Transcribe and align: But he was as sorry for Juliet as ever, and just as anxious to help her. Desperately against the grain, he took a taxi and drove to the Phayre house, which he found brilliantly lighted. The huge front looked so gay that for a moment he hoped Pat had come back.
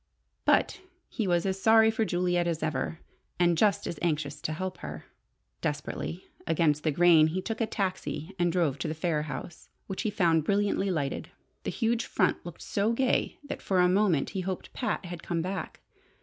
But 0.45 0.81
he 1.09 1.27
was 1.27 1.45
as 1.45 1.61
sorry 1.61 1.91
for 1.91 2.05
Juliet 2.05 2.47
as 2.47 2.63
ever, 2.63 2.97
and 3.39 3.55
just 3.55 3.85
as 3.85 3.99
anxious 4.01 4.41
to 4.41 4.51
help 4.51 4.79
her. 4.79 5.05
Desperately 5.61 6.23
against 6.47 6.83
the 6.83 6.89
grain, 6.89 7.27
he 7.27 7.39
took 7.39 7.61
a 7.61 7.67
taxi 7.67 8.33
and 8.39 8.51
drove 8.51 8.79
to 8.79 8.87
the 8.87 8.95
Phayre 8.95 9.25
house, 9.25 9.69
which 9.85 10.01
he 10.01 10.09
found 10.09 10.43
brilliantly 10.43 10.89
lighted. 10.89 11.29
The 11.65 11.69
huge 11.69 12.05
front 12.05 12.43
looked 12.43 12.63
so 12.63 12.93
gay 12.93 13.37
that 13.43 13.61
for 13.61 13.79
a 13.79 13.87
moment 13.87 14.31
he 14.31 14.41
hoped 14.41 14.73
Pat 14.73 15.05
had 15.05 15.21
come 15.21 15.43
back. 15.43 15.81